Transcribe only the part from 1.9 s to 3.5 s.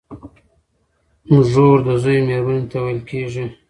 زوی مېرمني ته ويل کيږي.